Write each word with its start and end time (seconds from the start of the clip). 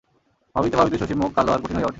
ভাবিতে 0.55 0.75
ভাবিতে 0.77 0.97
শশীর 0.97 1.17
মুখ 1.17 1.31
কালো 1.35 1.49
আর 1.51 1.59
কঠিন 1.59 1.75
হইয়া 1.75 1.79
ওঠে। 1.79 1.89